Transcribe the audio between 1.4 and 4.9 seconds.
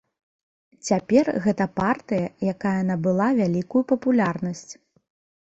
гэта партыя, якая набыла вялікую папулярнасць.